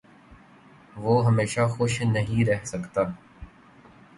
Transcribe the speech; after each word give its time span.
وہ 0.95 1.13
ہمیشہ 1.25 1.67
خوش 1.67 2.01
نہیں 2.03 2.45
رہ 2.45 2.63
سکتا 2.65 3.01